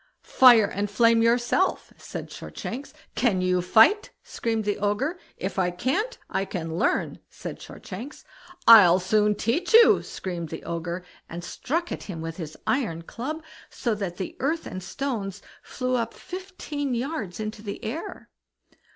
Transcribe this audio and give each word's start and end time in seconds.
"Fire 0.23 0.65
and 0.65 0.89
flame 0.89 1.21
yourself!" 1.21 1.93
said 1.95 2.31
Shortshanks. 2.31 2.91
"Can 3.13 3.39
you 3.39 3.61
fight?" 3.61 4.09
screamed 4.23 4.63
the 4.65 4.79
Ogre. 4.79 5.19
"If 5.37 5.59
I 5.59 5.69
can't, 5.69 6.17
I 6.27 6.43
can 6.43 6.75
learn", 6.75 7.19
said 7.29 7.59
Shortshanks. 7.61 8.23
"I'll 8.67 8.99
soon 8.99 9.35
teach 9.35 9.75
you", 9.75 10.01
screamed 10.01 10.49
the 10.49 10.63
Ogre, 10.63 11.05
and 11.29 11.43
struck 11.43 11.91
at 11.91 12.01
him 12.01 12.19
with 12.19 12.37
his 12.37 12.57
iron 12.65 13.03
club, 13.03 13.43
so 13.69 13.93
that 13.93 14.17
the 14.17 14.35
earth 14.39 14.65
and 14.65 14.81
stones 14.81 15.43
flew 15.61 15.93
up 15.93 16.15
fifteen 16.15 16.95
yards 16.95 17.39
into 17.39 17.61
the 17.61 17.85
air. 17.85 18.31